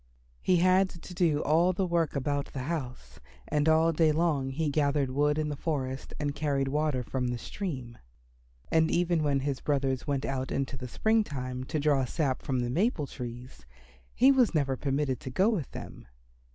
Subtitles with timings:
[0.41, 4.67] He had to do all the work about the house, and all day long he
[4.71, 7.99] gathered wood in the forest and carried water from the stream.
[8.71, 12.61] And even when his brothers went out in the spring time to draw sap from
[12.61, 13.63] the maple trees
[14.15, 16.07] he was never permitted to go with them.